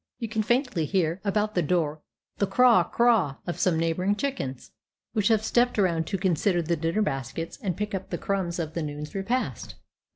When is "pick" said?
7.77-7.93